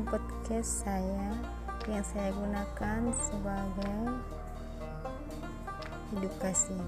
podcast 0.00 0.88
saya 0.88 1.28
yang 1.84 2.00
saya 2.00 2.32
gunakan 2.32 3.12
sebagai 3.12 4.00
edukasi. 6.16 6.80